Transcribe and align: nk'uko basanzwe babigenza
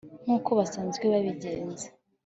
nk'uko 0.23 0.49
basanzwe 0.59 1.03
babigenza 1.13 1.87